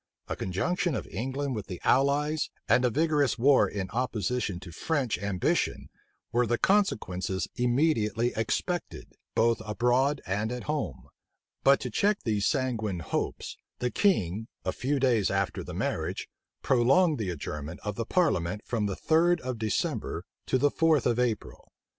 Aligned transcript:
A 0.27 0.35
conjunction 0.35 0.95
of 0.95 1.05
England 1.11 1.53
with 1.53 1.67
the 1.67 1.79
allies, 1.83 2.49
and 2.67 2.83
a 2.83 2.89
vigorous 2.89 3.37
war 3.37 3.69
in 3.69 3.87
opposition 3.91 4.59
to 4.61 4.71
French 4.71 5.19
ambition, 5.19 5.89
were 6.31 6.47
the 6.47 6.57
consequences 6.57 7.47
immediately 7.55 8.33
expected, 8.35 9.13
both 9.35 9.61
abroad 9.63 10.19
and 10.25 10.51
at 10.51 10.63
home: 10.63 11.03
but 11.63 11.79
to 11.81 11.91
check 11.91 12.17
these 12.23 12.47
sanguine 12.47 13.01
hopes, 13.01 13.57
the 13.77 13.91
king, 13.91 14.47
a 14.65 14.71
few 14.71 14.99
days 14.99 15.29
after 15.29 15.63
the 15.63 15.75
marriage, 15.75 16.27
prolonged 16.63 17.19
the 17.19 17.29
adjournment 17.29 17.79
of 17.83 17.93
the 17.93 18.03
parliament 18.07 18.61
from 18.65 18.87
the 18.87 18.95
third 18.95 19.39
of 19.41 19.59
December 19.59 20.23
to 20.47 20.57
the 20.57 20.71
fourth 20.71 21.05
of 21.05 21.19
April. 21.19 21.71